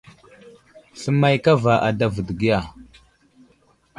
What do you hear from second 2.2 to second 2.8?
dəgiya.